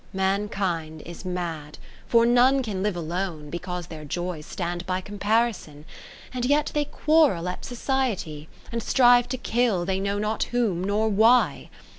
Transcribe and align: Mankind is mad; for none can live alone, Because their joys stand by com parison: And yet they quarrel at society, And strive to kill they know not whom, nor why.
Mankind 0.13 1.03
is 1.05 1.25
mad; 1.25 1.77
for 2.07 2.25
none 2.25 2.63
can 2.63 2.81
live 2.81 2.95
alone, 2.95 3.51
Because 3.51 3.85
their 3.85 4.03
joys 4.03 4.47
stand 4.47 4.83
by 4.87 4.99
com 4.99 5.19
parison: 5.19 5.83
And 6.33 6.43
yet 6.43 6.71
they 6.73 6.85
quarrel 6.85 7.47
at 7.47 7.63
society, 7.63 8.49
And 8.71 8.81
strive 8.81 9.27
to 9.29 9.37
kill 9.37 9.85
they 9.85 9.99
know 9.99 10.17
not 10.17 10.45
whom, 10.45 10.83
nor 10.83 11.07
why. 11.07 11.69